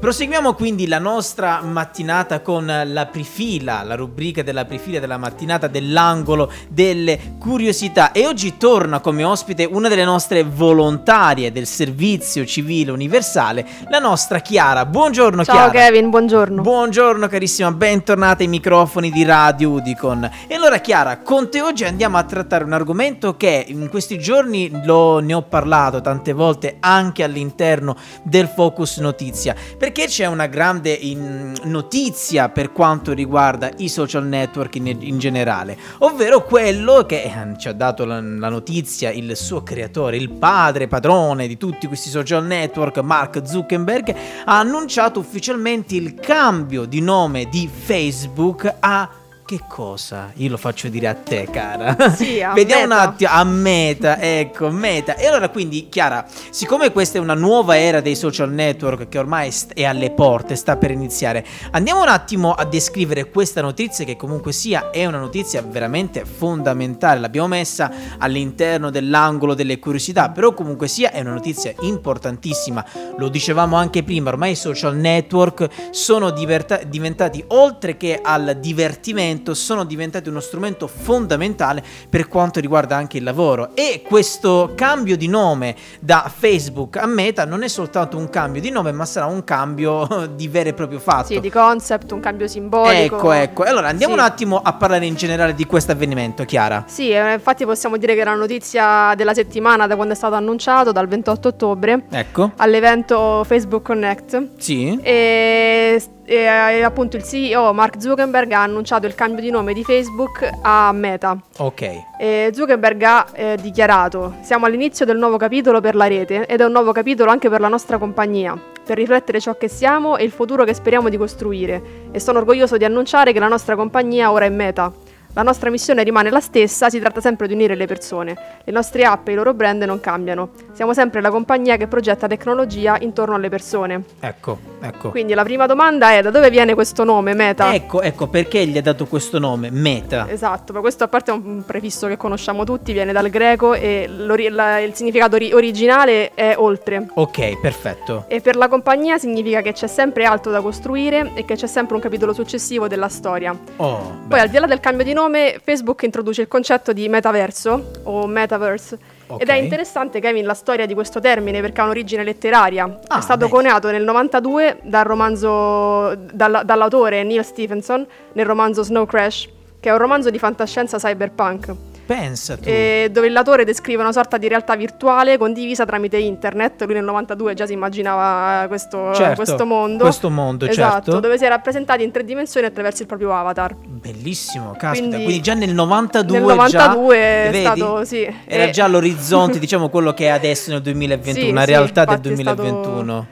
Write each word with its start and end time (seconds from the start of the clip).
Proseguiamo 0.00 0.54
quindi 0.54 0.86
la 0.86 0.98
nostra 0.98 1.60
mattinata 1.60 2.40
con 2.40 2.64
la 2.86 3.04
prifila, 3.04 3.82
la 3.82 3.96
rubrica 3.96 4.42
della 4.42 4.64
prifila 4.64 4.98
della 4.98 5.18
mattinata 5.18 5.66
dell'angolo 5.66 6.50
delle 6.70 7.34
curiosità 7.38 8.10
e 8.10 8.26
oggi 8.26 8.56
torna 8.56 9.00
come 9.00 9.24
ospite 9.24 9.68
una 9.70 9.88
delle 9.88 10.06
nostre 10.06 10.42
volontarie 10.42 11.52
del 11.52 11.66
servizio 11.66 12.46
civile 12.46 12.92
universale, 12.92 13.66
la 13.90 13.98
nostra 13.98 14.38
Chiara. 14.38 14.86
Buongiorno 14.86 15.44
Ciao 15.44 15.54
Chiara. 15.54 15.70
Kevin, 15.70 16.08
buongiorno. 16.08 16.62
Buongiorno 16.62 17.28
carissima, 17.28 17.70
bentornata 17.70 18.42
ai 18.42 18.48
microfoni 18.48 19.10
di 19.10 19.22
Radio 19.22 19.68
Udicon. 19.68 20.30
E 20.46 20.54
allora 20.54 20.78
Chiara, 20.78 21.18
con 21.18 21.50
te 21.50 21.60
oggi 21.60 21.84
andiamo 21.84 22.16
a 22.16 22.24
trattare 22.24 22.64
un 22.64 22.72
argomento 22.72 23.36
che 23.36 23.66
in 23.68 23.90
questi 23.90 24.18
giorni 24.18 24.70
lo, 24.82 25.18
ne 25.18 25.34
ho 25.34 25.42
parlato 25.42 26.00
tante 26.00 26.32
volte 26.32 26.78
anche 26.80 27.22
all'interno 27.22 27.94
del 28.22 28.46
Focus 28.48 28.96
Notizia, 28.96 29.54
perché 29.76 29.88
c'è 29.92 30.26
una 30.26 30.46
grande 30.46 30.92
in- 30.92 31.54
notizia 31.64 32.48
per 32.48 32.72
quanto 32.72 33.12
riguarda 33.12 33.70
i 33.78 33.88
social 33.88 34.26
network 34.26 34.76
in, 34.76 34.86
in 34.86 35.18
generale, 35.18 35.76
ovvero 35.98 36.44
quello 36.44 37.04
che 37.06 37.22
eh, 37.22 37.58
ci 37.58 37.68
ha 37.68 37.72
dato 37.72 38.04
la, 38.04 38.20
la 38.20 38.48
notizia 38.48 39.10
il 39.10 39.36
suo 39.36 39.62
creatore, 39.62 40.16
il 40.16 40.30
padre, 40.30 40.88
padrone 40.88 41.46
di 41.46 41.56
tutti 41.56 41.86
questi 41.86 42.08
social 42.08 42.44
network, 42.44 42.98
Mark 42.98 43.42
Zuckerberg, 43.44 44.14
ha 44.44 44.58
annunciato 44.58 45.20
ufficialmente 45.20 45.94
il 45.96 46.14
cambio 46.14 46.84
di 46.84 47.00
nome 47.00 47.48
di 47.48 47.68
Facebook 47.72 48.72
a 48.80 49.19
che 49.50 49.62
cosa? 49.66 50.30
Io 50.36 50.48
lo 50.48 50.56
faccio 50.56 50.86
dire 50.86 51.08
a 51.08 51.14
te, 51.14 51.48
cara. 51.50 51.96
Sì, 52.14 52.40
a 52.40 52.52
Vediamo 52.52 52.82
Meta. 52.82 52.94
un 52.94 53.08
attimo 53.08 53.30
a 53.32 53.44
Meta, 53.44 54.20
ecco, 54.20 54.70
Meta. 54.70 55.16
E 55.16 55.26
allora 55.26 55.48
quindi, 55.48 55.88
Chiara, 55.88 56.24
siccome 56.50 56.92
questa 56.92 57.18
è 57.18 57.20
una 57.20 57.34
nuova 57.34 57.76
era 57.76 58.00
dei 58.00 58.14
social 58.14 58.52
network 58.52 59.08
che 59.08 59.18
ormai 59.18 59.52
è 59.74 59.82
alle 59.82 60.12
porte, 60.12 60.54
sta 60.54 60.76
per 60.76 60.92
iniziare, 60.92 61.44
andiamo 61.72 62.00
un 62.02 62.08
attimo 62.08 62.52
a 62.52 62.64
descrivere 62.64 63.28
questa 63.30 63.60
notizia 63.60 64.04
che 64.04 64.14
comunque 64.14 64.52
sia 64.52 64.90
è 64.90 65.04
una 65.06 65.18
notizia 65.18 65.62
veramente 65.62 66.24
fondamentale. 66.24 67.18
L'abbiamo 67.18 67.48
messa 67.48 67.90
all'interno 68.18 68.90
dell'angolo 68.90 69.54
delle 69.54 69.80
curiosità, 69.80 70.30
però 70.30 70.54
comunque 70.54 70.86
sia 70.86 71.10
è 71.10 71.20
una 71.22 71.32
notizia 71.32 71.72
importantissima. 71.80 72.84
Lo 73.16 73.28
dicevamo 73.28 73.74
anche 73.74 74.04
prima, 74.04 74.30
ormai 74.30 74.52
i 74.52 74.56
social 74.56 74.94
network 74.94 75.90
sono 75.90 76.30
diverta- 76.30 76.82
diventati 76.84 77.42
oltre 77.48 77.96
che 77.96 78.20
al 78.22 78.58
divertimento, 78.60 79.38
sono 79.54 79.84
diventati 79.84 80.28
uno 80.28 80.40
strumento 80.40 80.86
fondamentale 80.86 81.82
per 82.08 82.28
quanto 82.28 82.60
riguarda 82.60 82.96
anche 82.96 83.18
il 83.18 83.24
lavoro 83.24 83.70
e 83.74 84.02
questo 84.06 84.72
cambio 84.74 85.16
di 85.16 85.26
nome 85.28 85.74
da 86.00 86.30
Facebook 86.34 86.96
a 86.96 87.06
Meta 87.06 87.44
non 87.44 87.62
è 87.62 87.68
soltanto 87.68 88.16
un 88.16 88.28
cambio 88.30 88.60
di 88.60 88.70
nome, 88.70 88.92
ma 88.92 89.04
sarà 89.04 89.26
un 89.26 89.42
cambio 89.44 90.28
di 90.34 90.48
vero 90.48 90.68
e 90.70 90.74
proprio 90.74 90.98
fatto. 90.98 91.26
Sì, 91.28 91.40
di 91.40 91.50
concept, 91.50 92.12
un 92.12 92.20
cambio 92.20 92.46
simbolico. 92.46 93.16
Ecco, 93.16 93.32
ecco. 93.32 93.62
Allora 93.64 93.88
andiamo 93.88 94.14
Sì. 94.14 94.18
un 94.20 94.24
attimo 94.24 94.60
a 94.62 94.72
parlare 94.74 95.06
in 95.06 95.14
generale 95.14 95.54
di 95.54 95.64
questo 95.66 95.92
avvenimento, 95.92 96.44
Chiara. 96.44 96.84
Sì, 96.86 97.10
eh, 97.10 97.34
infatti 97.34 97.64
possiamo 97.64 97.96
dire 97.96 98.14
che 98.14 98.20
è 98.20 98.24
la 98.24 98.34
notizia 98.34 99.14
della 99.16 99.34
settimana 99.34 99.86
da 99.86 99.96
quando 99.96 100.14
è 100.14 100.16
stato 100.16 100.34
annunciato, 100.34 100.92
dal 100.92 101.08
28 101.08 101.48
ottobre, 101.48 102.04
Ecco. 102.10 102.52
all'evento 102.56 103.44
Facebook 103.44 103.82
Connect. 103.82 104.48
Sì. 104.58 104.98
E, 105.02 106.00
eh, 106.36 106.82
appunto 106.82 107.16
il 107.16 107.24
CEO 107.24 107.72
Mark 107.72 108.00
Zuckerberg 108.00 108.52
ha 108.52 108.62
annunciato 108.62 109.06
il 109.06 109.14
cambio 109.16 109.42
di 109.42 109.50
nome 109.50 109.72
di 109.72 109.82
Facebook 109.82 110.48
a 110.62 110.92
Meta. 110.92 111.36
Ok. 111.58 112.04
E 112.18 112.50
Zuckerberg 112.54 113.02
ha 113.02 113.26
eh, 113.32 113.58
dichiarato: 113.60 114.36
Siamo 114.42 114.66
all'inizio 114.66 115.04
del 115.04 115.18
nuovo 115.18 115.36
capitolo 115.36 115.80
per 115.80 115.96
la 115.96 116.06
rete 116.06 116.46
ed 116.46 116.60
è 116.60 116.64
un 116.64 116.72
nuovo 116.72 116.92
capitolo 116.92 117.30
anche 117.30 117.48
per 117.48 117.60
la 117.60 117.68
nostra 117.68 117.98
compagnia, 117.98 118.56
per 118.84 118.96
riflettere 118.96 119.40
ciò 119.40 119.56
che 119.56 119.68
siamo 119.68 120.16
e 120.16 120.24
il 120.24 120.30
futuro 120.30 120.62
che 120.64 120.72
speriamo 120.72 121.08
di 121.08 121.16
costruire. 121.16 121.82
E 122.12 122.20
sono 122.20 122.38
orgoglioso 122.38 122.76
di 122.76 122.84
annunciare 122.84 123.32
che 123.32 123.40
la 123.40 123.48
nostra 123.48 123.74
compagnia 123.74 124.30
ora 124.30 124.44
è 124.44 124.50
Meta. 124.50 125.09
La 125.32 125.42
nostra 125.42 125.70
missione 125.70 126.02
rimane 126.02 126.28
la 126.28 126.40
stessa, 126.40 126.90
si 126.90 126.98
tratta 126.98 127.20
sempre 127.20 127.46
di 127.46 127.54
unire 127.54 127.76
le 127.76 127.86
persone. 127.86 128.36
Le 128.64 128.72
nostre 128.72 129.04
app 129.04 129.28
e 129.28 129.32
i 129.32 129.34
loro 129.36 129.54
brand 129.54 129.80
non 129.84 130.00
cambiano. 130.00 130.50
Siamo 130.72 130.92
sempre 130.92 131.20
la 131.20 131.30
compagnia 131.30 131.76
che 131.76 131.86
progetta 131.86 132.26
tecnologia 132.26 132.96
intorno 132.98 133.36
alle 133.36 133.48
persone. 133.48 134.02
Ecco, 134.18 134.58
ecco. 134.80 135.10
Quindi 135.10 135.32
la 135.34 135.44
prima 135.44 135.66
domanda 135.66 136.10
è 136.10 136.20
da 136.20 136.30
dove 136.30 136.50
viene 136.50 136.74
questo 136.74 137.04
nome 137.04 137.34
Meta? 137.34 137.72
Ecco, 137.72 138.02
ecco 138.02 138.26
perché 138.26 138.66
gli 138.66 138.76
ha 138.76 138.82
dato 138.82 139.06
questo 139.06 139.38
nome, 139.38 139.70
Meta. 139.70 140.28
Esatto, 140.28 140.72
ma 140.72 140.80
questo 140.80 141.04
a 141.04 141.08
parte 141.08 141.30
è 141.30 141.34
un 141.34 141.62
prefisso 141.64 142.08
che 142.08 142.16
conosciamo 142.16 142.64
tutti, 142.64 142.92
viene 142.92 143.12
dal 143.12 143.30
greco 143.30 143.74
e 143.74 144.08
la- 144.08 144.80
il 144.80 144.94
significato 144.94 145.36
ori- 145.36 145.52
originale 145.52 146.34
è 146.34 146.54
oltre. 146.58 147.06
Ok, 147.14 147.60
perfetto. 147.60 148.24
E 148.26 148.40
per 148.40 148.56
la 148.56 148.66
compagnia 148.66 149.16
significa 149.16 149.60
che 149.60 149.72
c'è 149.74 149.86
sempre 149.86 150.24
altro 150.24 150.50
da 150.50 150.60
costruire 150.60 151.30
e 151.34 151.44
che 151.44 151.54
c'è 151.54 151.68
sempre 151.68 151.94
un 151.94 152.00
capitolo 152.00 152.32
successivo 152.32 152.88
della 152.88 153.08
storia. 153.08 153.56
Oh, 153.76 153.96
Poi 153.96 154.26
beh, 154.26 154.40
al 154.40 154.48
di 154.48 154.58
là 154.58 154.66
del 154.66 154.80
cambio 154.80 155.04
di 155.04 155.12
nome, 155.12 155.18
Facebook 155.62 156.02
introduce 156.02 156.42
il 156.42 156.48
concetto 156.48 156.92
di 156.92 157.08
metaverso 157.08 157.90
o 158.04 158.26
metaverse. 158.26 158.98
Ok. 159.26 159.42
Ed 159.42 159.48
è 159.48 159.54
interessante, 159.54 160.20
Kevin, 160.20 160.44
la 160.44 160.54
storia 160.54 160.86
di 160.86 160.94
questo 160.94 161.20
termine 161.20 161.60
perché 161.60 161.80
ha 161.80 161.84
un'origine 161.84 162.24
letteraria. 162.24 163.00
Ah, 163.06 163.18
è 163.18 163.20
stato 163.22 163.46
beh. 163.46 163.50
coniato 163.50 163.90
nel 163.90 164.02
92 164.04 164.78
dal 164.82 165.04
romanzo, 165.04 166.14
dalla- 166.14 166.62
dall'autore 166.62 167.22
Neil 167.22 167.44
Stephenson 167.44 168.06
nel 168.32 168.46
romanzo 168.46 168.82
Snow 168.82 169.06
Crash, 169.06 169.48
che 169.78 169.88
è 169.88 169.92
un 169.92 169.98
romanzo 169.98 170.30
di 170.30 170.38
fantascienza 170.38 170.98
cyberpunk. 170.98 171.74
Pensa 172.14 172.56
tu. 172.56 172.62
e 172.68 173.08
dove 173.12 173.28
il 173.28 173.32
latore 173.32 173.64
descrive 173.64 174.02
una 174.02 174.10
sorta 174.10 174.36
di 174.36 174.48
realtà 174.48 174.74
virtuale 174.74 175.38
condivisa 175.38 175.84
tramite 175.86 176.16
internet. 176.18 176.82
Lui 176.84 176.94
nel 176.94 177.04
92 177.04 177.54
già 177.54 177.66
si 177.66 177.72
immaginava 177.74 178.66
questo, 178.66 179.14
Certo, 179.14 179.36
questo 179.36 179.64
mondo. 179.64 180.02
questo 180.04 180.28
mondo, 180.30 180.66
esatto, 180.66 181.04
certo. 181.04 181.20
dove 181.20 181.38
si 181.38 181.44
è 181.44 181.48
rappresentati 181.48 182.02
in 182.02 182.10
tre 182.10 182.24
dimensioni 182.24 182.66
attraverso 182.66 183.02
il 183.02 183.08
proprio 183.08 183.32
avatar. 183.34 183.76
Bellissimo, 183.76 184.72
caspita. 184.76 185.06
Quindi, 185.06 185.24
Quindi- 185.24 185.40
già 185.42 185.54
nel 185.54 185.72
92 185.72 186.38
Nel 186.38 186.46
92 186.46 187.14
già, 187.14 187.20
è 187.20 187.48
vedi? 187.52 187.64
stato, 187.64 188.04
sì. 188.04 188.34
Era 188.46 188.64
E- 188.64 188.70
già 188.70 188.86
l'orizzonte, 188.88 189.58
diciamo 189.60 189.88
quello 189.88 190.12
che 190.12 190.24
è 190.26 190.28
adesso 190.30 190.72
nel 190.72 190.82
2021, 190.82 191.44
Sì, 191.44 191.50
una 191.50 191.60
sì, 191.62 191.66
realtà 191.70 192.04
del 192.04 192.14
infatti 192.16 192.32
è 192.32 192.42
stato- 192.42 192.62
2021. 192.62 193.26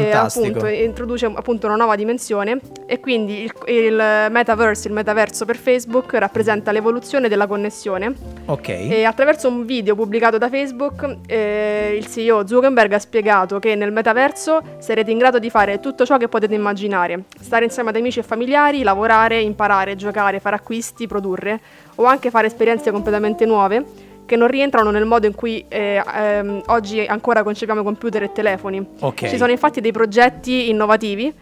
Fantastico. 0.00 0.46
appunto 0.46 0.66
introduce 0.66 1.26
appunto 1.26 1.66
una 1.66 1.76
nuova 1.76 1.94
dimensione 1.94 2.58
e 2.86 2.98
quindi 2.98 3.42
il, 3.42 3.52
il 3.66 4.26
metaverse, 4.30 4.88
il 4.88 4.94
metaverso 4.94 5.44
per 5.44 5.56
Facebook 5.56 6.14
rappresenta 6.14 6.72
l'evoluzione 6.72 7.28
della 7.28 7.46
connessione 7.46 8.12
ok. 8.46 8.68
e 8.68 9.04
attraverso 9.04 9.48
un 9.48 9.64
video 9.64 9.94
pubblicato 9.94 10.36
da 10.36 10.48
Facebook 10.48 11.18
eh, 11.26 11.96
il 11.96 12.06
CEO 12.08 12.46
Zuckerberg 12.46 12.92
ha 12.92 12.98
spiegato 12.98 13.60
che 13.60 13.76
nel 13.76 13.92
metaverso 13.92 14.60
sarete 14.78 15.12
in 15.12 15.18
grado 15.18 15.38
di 15.38 15.48
fare 15.48 15.78
tutto 15.78 16.04
ciò 16.04 16.16
che 16.16 16.26
potete 16.26 16.54
immaginare, 16.54 17.24
stare 17.40 17.64
insieme 17.64 17.90
ad 17.90 17.96
amici 17.96 18.18
e 18.18 18.22
familiari, 18.22 18.82
lavorare, 18.82 19.40
imparare, 19.40 19.94
giocare, 19.94 20.40
fare 20.40 20.56
acquisti, 20.56 21.06
produrre 21.06 21.60
o 21.96 22.04
anche 22.04 22.30
fare 22.30 22.48
esperienze 22.48 22.90
completamente 22.90 23.46
nuove 23.46 24.03
che 24.26 24.36
non 24.36 24.48
rientrano 24.48 24.90
nel 24.90 25.04
modo 25.04 25.26
in 25.26 25.34
cui 25.34 25.64
eh, 25.68 26.02
ehm, 26.14 26.62
oggi 26.66 27.00
ancora 27.00 27.42
concepiamo 27.42 27.82
computer 27.82 28.22
e 28.22 28.32
telefoni. 28.32 28.84
Ok. 29.00 29.28
Ci 29.28 29.36
sono 29.36 29.50
infatti 29.50 29.80
dei 29.80 29.92
progetti 29.92 30.70
innovativi, 30.70 31.32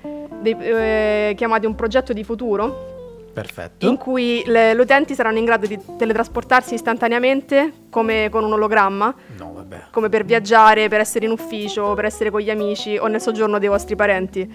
dei, 0.40 0.56
eh, 0.58 1.34
chiamati 1.36 1.66
un 1.66 1.74
progetto 1.74 2.12
di 2.12 2.24
futuro, 2.24 2.90
Perfetto. 3.32 3.86
in 3.86 3.96
cui 3.96 4.42
le, 4.46 4.74
gli 4.74 4.80
utenti 4.80 5.14
saranno 5.14 5.38
in 5.38 5.44
grado 5.44 5.66
di 5.66 5.78
teletrasportarsi 5.96 6.74
istantaneamente 6.74 7.72
come 7.88 8.28
con 8.30 8.44
un 8.44 8.52
ologramma, 8.52 9.14
No, 9.38 9.52
vabbè. 9.54 9.84
come 9.90 10.08
per 10.08 10.24
viaggiare, 10.24 10.88
per 10.88 11.00
essere 11.00 11.24
in 11.26 11.30
ufficio, 11.30 11.94
per 11.94 12.04
essere 12.04 12.30
con 12.30 12.40
gli 12.40 12.50
amici 12.50 12.96
o 12.96 13.06
nel 13.06 13.20
soggiorno 13.20 13.58
dei 13.58 13.68
vostri 13.68 13.96
parenti. 13.96 14.54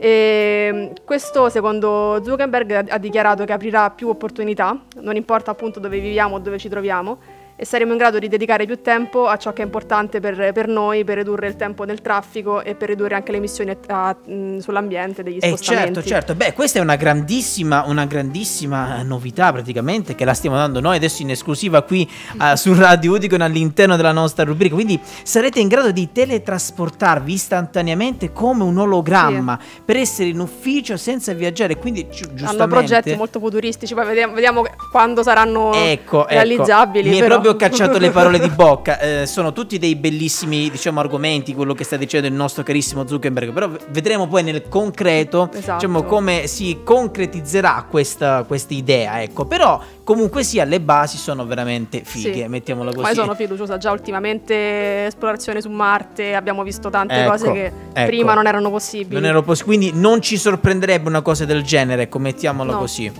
E 0.00 0.92
questo 1.04 1.48
secondo 1.48 2.20
Zuckerberg 2.24 2.86
ha 2.88 2.98
dichiarato 2.98 3.44
che 3.44 3.52
aprirà 3.52 3.90
più 3.90 4.08
opportunità, 4.08 4.80
non 5.00 5.16
importa 5.16 5.50
appunto 5.50 5.80
dove 5.80 5.98
viviamo 5.98 6.36
o 6.36 6.38
dove 6.38 6.56
ci 6.58 6.68
troviamo, 6.68 7.18
e 7.60 7.64
saremo 7.64 7.90
in 7.90 7.98
grado 7.98 8.20
di 8.20 8.28
dedicare 8.28 8.66
più 8.66 8.80
tempo 8.82 9.26
a 9.26 9.36
ciò 9.36 9.52
che 9.52 9.62
è 9.62 9.64
importante 9.64 10.20
per, 10.20 10.52
per 10.52 10.68
noi, 10.68 11.02
per 11.02 11.16
ridurre 11.16 11.48
il 11.48 11.56
tempo 11.56 11.84
del 11.84 12.00
traffico 12.00 12.62
e 12.62 12.76
per 12.76 12.88
ridurre 12.88 13.16
anche 13.16 13.32
le 13.32 13.38
emissioni 13.38 13.76
a- 13.88 14.14
mh, 14.24 14.58
sull'ambiente 14.58 15.24
degli 15.24 15.38
Eh 15.40 15.48
spostamenti. 15.48 15.94
certo, 15.94 16.08
certo. 16.08 16.34
Beh, 16.36 16.52
questa 16.52 16.78
è 16.78 16.82
una 16.82 16.94
grandissima, 16.94 17.82
una 17.86 18.04
grandissima 18.06 19.02
novità 19.02 19.50
praticamente 19.52 20.14
che 20.14 20.24
la 20.24 20.34
stiamo 20.34 20.54
dando 20.54 20.78
noi 20.80 20.96
adesso 20.96 21.22
in 21.22 21.30
esclusiva 21.30 21.82
qui 21.82 22.08
eh, 22.40 22.56
su 22.56 22.72
Radio 22.74 23.14
Udicon 23.14 23.40
all'interno 23.40 23.96
della 23.96 24.12
nostra 24.12 24.44
rubrica. 24.44 24.74
Quindi 24.76 25.00
sarete 25.24 25.58
in 25.58 25.66
grado 25.66 25.90
di 25.90 26.12
teletrasportarvi 26.12 27.32
istantaneamente 27.32 28.32
come 28.32 28.62
un 28.62 28.78
ologramma 28.78 29.58
per 29.84 29.96
essere 29.96 30.28
in 30.28 30.38
ufficio 30.38 30.96
senza 30.96 31.32
viaggiare. 31.32 31.76
Quindi 31.76 32.06
gi- 32.08 32.20
giustamente 32.34 32.62
Hanno 32.62 32.66
progetti 32.68 33.14
molto 33.16 33.40
futuristici, 33.40 33.94
poi 33.94 34.06
vediamo, 34.06 34.34
vediamo 34.34 34.62
quando 34.92 35.22
saranno 35.24 35.72
Ecco, 35.72 36.20
ecco. 36.22 36.26
realizzabili. 36.28 37.08
Mi 37.08 37.16
è 37.16 37.20
però. 37.20 37.34
proprio 37.34 37.47
proprio 37.50 37.56
cacciato 37.56 37.98
le 37.98 38.10
parole 38.10 38.38
di 38.38 38.48
bocca. 38.48 38.98
Eh, 38.98 39.26
sono 39.26 39.52
tutti 39.52 39.78
dei 39.78 39.96
bellissimi, 39.96 40.70
diciamo, 40.70 41.00
argomenti, 41.00 41.54
quello 41.54 41.74
che 41.74 41.84
sta 41.84 41.96
dicendo 41.96 42.26
il 42.26 42.32
nostro 42.32 42.62
carissimo 42.62 43.06
Zuckerberg. 43.06 43.52
Però 43.52 43.70
vedremo 43.90 44.26
poi 44.26 44.42
nel 44.42 44.68
concreto, 44.68 45.50
Esatto. 45.52 45.74
diciamo, 45.74 46.02
come 46.04 46.46
si 46.46 46.78
concretizzerà 46.84 47.86
questa, 47.88 48.44
questa 48.44 48.74
idea. 48.74 49.22
Ecco, 49.22 49.44
però 49.46 49.80
comunque 50.04 50.42
sia, 50.42 50.64
le 50.64 50.80
basi 50.80 51.16
sono 51.16 51.44
veramente 51.46 52.02
fighe, 52.04 52.42
Sì. 52.42 52.48
mettiamola 52.48 52.90
così. 52.90 53.02
Ma 53.02 53.08
io 53.10 53.14
sono 53.14 53.34
fiduciosa, 53.34 53.76
già 53.78 53.90
ultimamente 53.92 55.06
esplorazione 55.06 55.60
su 55.60 55.68
Marte, 55.70 56.34
abbiamo 56.34 56.62
visto 56.62 56.90
tante 56.90 57.14
Ecco, 57.20 57.30
cose 57.30 57.52
che 57.52 57.72
ecco. 57.92 58.06
prima 58.06 58.34
non 58.34 58.46
erano 58.46 58.70
possibili. 58.70 59.14
Non 59.14 59.24
ero 59.24 59.42
poss- 59.42 59.62
quindi 59.64 59.90
non 59.94 60.20
ci 60.20 60.36
sorprenderebbe 60.36 61.08
una 61.08 61.22
cosa 61.22 61.44
del 61.44 61.62
genere, 61.62 62.02
ecco, 62.02 62.18
mettiamola 62.18 62.72
No. 62.72 62.78
così. 62.78 63.12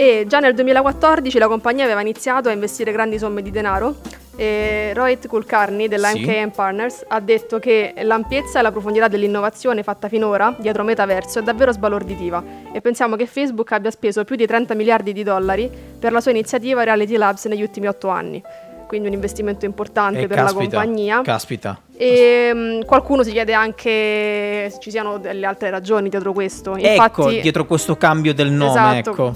E 0.00 0.24
già 0.26 0.38
nel 0.40 0.54
2014 0.54 1.36
la 1.36 1.46
compagnia 1.46 1.84
aveva 1.84 2.00
iniziato 2.00 2.48
a 2.48 2.52
investire 2.52 2.90
grandi 2.90 3.18
somme 3.18 3.42
di 3.42 3.50
denaro 3.50 3.96
e 4.34 4.92
Rohit 4.94 5.26
Kulkarni 5.28 5.88
della 5.88 6.08
Sì. 6.08 6.20
MKM 6.24 6.48
Partners 6.54 7.04
ha 7.06 7.20
detto 7.20 7.58
che 7.58 7.92
l'ampiezza 8.00 8.60
e 8.60 8.62
la 8.62 8.70
profondità 8.72 9.08
dell'innovazione 9.08 9.82
fatta 9.82 10.08
finora 10.08 10.56
dietro 10.58 10.84
Metaverso 10.84 11.40
è 11.40 11.42
davvero 11.42 11.70
sbalorditiva 11.70 12.42
e 12.72 12.80
pensiamo 12.80 13.14
che 13.16 13.26
Facebook 13.26 13.72
abbia 13.72 13.90
speso 13.90 14.24
più 14.24 14.36
di 14.36 14.46
30 14.46 14.72
miliardi 14.74 15.12
di 15.12 15.22
dollari 15.22 15.70
per 15.98 16.12
la 16.12 16.22
sua 16.22 16.30
iniziativa 16.30 16.82
Reality 16.82 17.16
Labs 17.18 17.44
negli 17.44 17.60
ultimi 17.60 17.86
8 17.86 18.08
anni. 18.08 18.42
Quindi 18.86 19.06
un 19.08 19.12
investimento 19.12 19.66
importante 19.66 20.20
Eh, 20.20 20.26
per 20.26 20.38
la 20.38 20.44
caspita, 20.44 20.62
compagnia. 20.78 21.20
Caspita. 21.20 21.78
E 21.94 22.50
mm, 22.54 22.80
qualcuno 22.86 23.22
si 23.22 23.32
chiede 23.32 23.52
anche 23.52 24.70
se 24.70 24.78
ci 24.80 24.90
siano 24.90 25.18
delle 25.18 25.44
altre 25.44 25.68
ragioni 25.68 26.08
dietro 26.08 26.32
questo. 26.32 26.74
ecco, 26.74 26.88
Infatti, 26.88 27.40
dietro 27.42 27.66
questo 27.66 27.96
cambio 27.98 28.32
del 28.32 28.50
nome, 28.50 28.98
Esatto. 28.98 29.10
ecco. 29.10 29.34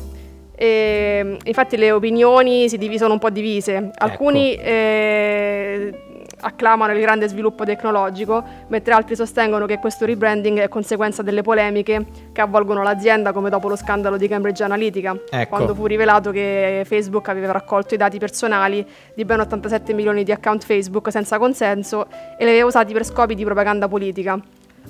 E, 0.56 1.36
infatti 1.42 1.76
le 1.76 1.90
opinioni 1.90 2.68
si 2.68 2.78
dividono 2.78 3.14
un 3.14 3.18
po' 3.18 3.30
divise. 3.30 3.90
Alcuni 3.96 4.54
eh, 4.54 5.92
acclamano 6.40 6.92
il 6.92 7.00
grande 7.00 7.28
sviluppo 7.28 7.64
tecnologico, 7.64 8.42
mentre 8.68 8.92
altri 8.92 9.16
sostengono 9.16 9.66
che 9.66 9.78
questo 9.78 10.04
rebranding 10.04 10.60
è 10.60 10.68
conseguenza 10.68 11.22
delle 11.22 11.42
polemiche 11.42 12.04
che 12.32 12.40
avvolgono 12.40 12.82
l'azienda, 12.82 13.32
come 13.32 13.50
dopo 13.50 13.68
lo 13.68 13.76
scandalo 13.76 14.16
di 14.16 14.28
Cambridge 14.28 14.62
Analytica, 14.62 15.16
Ecco. 15.30 15.48
quando 15.48 15.74
fu 15.74 15.86
rivelato 15.86 16.30
che 16.30 16.82
Facebook 16.84 17.28
aveva 17.28 17.52
raccolto 17.52 17.94
i 17.94 17.96
dati 17.96 18.18
personali 18.18 18.86
di 19.14 19.24
ben 19.24 19.40
87 19.40 19.92
milioni 19.92 20.22
di 20.22 20.32
account 20.32 20.64
Facebook 20.64 21.10
senza 21.10 21.38
consenso 21.38 22.06
e 22.38 22.44
li 22.44 22.50
aveva 22.50 22.66
usati 22.66 22.92
per 22.92 23.04
scopi 23.04 23.34
di 23.34 23.44
propaganda 23.44 23.88
politica. 23.88 24.38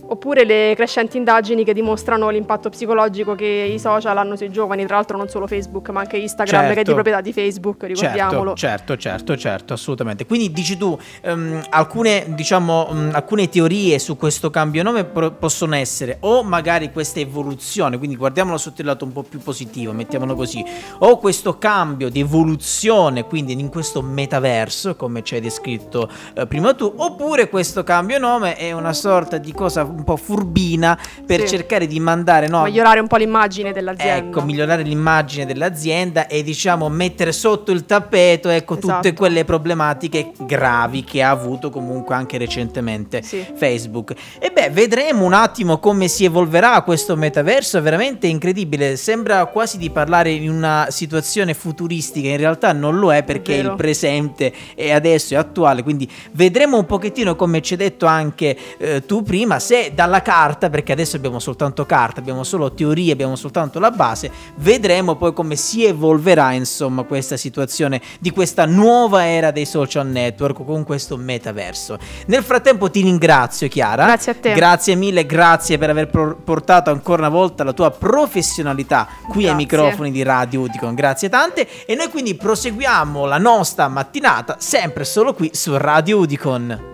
Oppure 0.06 0.44
le 0.44 0.72
crescenti 0.76 1.16
indagini 1.16 1.64
che 1.64 1.72
dimostrano 1.72 2.28
l'impatto 2.28 2.68
psicologico 2.68 3.34
che 3.34 3.70
i 3.72 3.78
social 3.78 4.16
hanno 4.18 4.36
sui 4.36 4.50
giovani, 4.50 4.84
tra 4.86 4.96
l'altro 4.96 5.16
non 5.16 5.28
solo 5.28 5.46
Facebook, 5.46 5.88
ma 5.90 6.00
anche 6.00 6.16
Instagram, 6.18 6.60
che 6.66 6.70
è 6.70 6.74
Certo. 6.74 6.88
di 6.88 6.92
proprietà 6.92 7.20
di 7.20 7.32
Facebook, 7.32 7.84
ricordiamolo. 7.84 8.54
Certo, 8.54 8.96
certo, 8.96 8.96
certo, 8.96 9.36
certo, 9.36 9.72
assolutamente. 9.72 10.26
Quindi 10.26 10.52
dici 10.52 10.76
tu, 10.76 10.98
ehm, 11.22 11.62
alcune, 11.70 12.24
diciamo, 12.28 12.86
mh, 12.90 13.10
alcune 13.14 13.48
teorie 13.48 13.98
su 13.98 14.16
questo 14.16 14.50
cambio 14.50 14.82
nome 14.82 15.04
pro- 15.04 15.32
possono 15.32 15.74
essere 15.74 16.18
o 16.20 16.42
magari 16.42 16.92
questa 16.92 17.20
evoluzione, 17.20 17.96
quindi 17.96 18.16
guardiamolo 18.16 18.58
sotto 18.58 18.80
il 18.82 18.86
lato 18.86 19.04
un 19.04 19.12
po' 19.12 19.22
più 19.22 19.38
positivo, 19.38 19.92
mettiamolo 19.92 20.34
così, 20.34 20.62
o 20.98 21.18
questo 21.18 21.58
cambio 21.58 22.10
di 22.10 22.20
evoluzione, 22.20 23.24
quindi 23.24 23.52
in 23.52 23.68
questo 23.70 24.02
metaverso, 24.02 24.96
come 24.96 25.22
ci 25.22 25.34
hai 25.34 25.40
descritto 25.40 26.08
eh, 26.34 26.46
prima 26.46 26.74
tu, 26.74 26.92
oppure 26.96 27.48
questo 27.48 27.84
cambio 27.84 28.18
nome 28.18 28.56
è 28.56 28.72
una 28.72 28.92
sorta 28.92 29.38
di 29.38 29.52
cosa 29.52 29.83
un 29.84 30.04
po' 30.04 30.16
furbina 30.16 30.98
per 31.26 31.40
Sì. 31.40 31.48
cercare 31.48 31.86
di 31.86 32.00
mandare 32.00 32.48
no, 32.48 32.62
Migliorare 32.64 33.00
un 33.00 33.06
po' 33.06 33.16
l'immagine 33.16 33.72
dell'azienda. 33.72 34.16
Ecco, 34.28 34.42
migliorare 34.42 34.82
l'immagine 34.82 35.46
dell'azienda 35.46 36.26
e 36.26 36.42
diciamo 36.42 36.88
mettere 36.88 37.32
sotto 37.32 37.70
il 37.72 37.84
tappeto 37.86 38.48
ecco, 38.48 38.74
tutte 38.78 38.92
Esatto. 39.00 39.12
quelle 39.14 39.44
problematiche 39.44 40.32
gravi 40.46 41.04
che 41.04 41.22
ha 41.22 41.30
avuto 41.30 41.70
comunque 41.70 42.14
anche 42.14 42.38
recentemente 42.38 43.22
Sì. 43.22 43.44
Facebook. 43.54 44.14
E 44.38 44.50
beh, 44.50 44.70
vedremo 44.70 45.24
un 45.24 45.32
attimo 45.32 45.78
come 45.78 46.08
si 46.08 46.24
evolverà 46.24 46.80
questo 46.82 47.16
metaverso, 47.16 47.78
è 47.78 47.82
veramente 47.82 48.26
incredibile, 48.26 48.96
sembra 48.96 49.44
quasi 49.46 49.78
di 49.78 49.90
parlare 49.90 50.30
in 50.30 50.50
una 50.50 50.86
situazione 50.90 51.54
futuristica, 51.54 52.28
in 52.28 52.36
realtà 52.36 52.72
non 52.72 52.98
lo 52.98 53.12
è 53.12 53.22
perché 53.22 53.56
vero. 53.56 53.70
il 53.70 53.76
presente 53.76 54.52
è 54.74 54.90
adesso, 54.90 55.34
è 55.34 55.36
attuale, 55.36 55.82
quindi 55.82 56.08
vedremo 56.32 56.78
un 56.78 56.86
pochettino 56.86 57.36
come 57.36 57.60
ci 57.62 57.74
hai 57.74 57.78
detto 57.78 58.06
anche 58.06 58.56
eh, 58.78 59.04
tu 59.06 59.22
prima, 59.22 59.58
se 59.58 59.73
dalla 59.94 60.22
carta, 60.22 60.70
perché 60.70 60.92
adesso 60.92 61.16
abbiamo 61.16 61.38
soltanto 61.38 61.86
carta, 61.86 62.20
abbiamo 62.20 62.44
solo 62.44 62.72
teorie, 62.72 63.12
abbiamo 63.12 63.36
soltanto 63.36 63.78
la 63.78 63.90
base, 63.90 64.30
vedremo 64.56 65.16
poi 65.16 65.32
come 65.32 65.56
si 65.56 65.84
evolverà 65.84 66.52
insomma 66.52 67.02
questa 67.02 67.36
situazione 67.36 68.00
di 68.20 68.30
questa 68.30 68.66
nuova 68.66 69.26
era 69.26 69.50
dei 69.50 69.66
social 69.66 70.06
network 70.06 70.64
con 70.64 70.84
questo 70.84 71.16
metaverso. 71.16 71.98
Nel 72.26 72.42
frattempo 72.42 72.90
ti 72.90 73.02
ringrazio 73.02 73.68
Chiara. 73.68 74.04
Grazie 74.04 74.32
a 74.32 74.34
te. 74.34 74.54
Grazie 74.54 74.94
mille, 74.94 75.26
grazie 75.26 75.78
per 75.78 75.90
aver 75.90 76.08
pro- 76.08 76.36
portato 76.36 76.90
ancora 76.90 77.22
una 77.22 77.30
volta 77.30 77.64
la 77.64 77.72
tua 77.72 77.90
professionalità 77.90 79.08
qui 79.28 79.46
ai 79.46 79.54
Grazie. 79.54 79.54
microfoni 79.54 80.10
di 80.10 80.22
Radio 80.22 80.60
Udicon. 80.60 80.94
Grazie 80.94 81.28
tante 81.28 81.66
e 81.86 81.94
noi 81.94 82.08
quindi 82.08 82.34
proseguiamo 82.34 83.24
la 83.26 83.38
nostra 83.38 83.88
mattinata 83.88 84.56
sempre 84.58 85.04
solo 85.04 85.34
qui 85.34 85.50
su 85.52 85.76
Radio 85.76 86.18
Udicon. 86.18 86.78